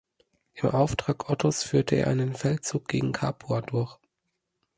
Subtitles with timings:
[0.55, 3.99] Im Auftrag Ottos führte er einen Feldzug gegen Capua durch.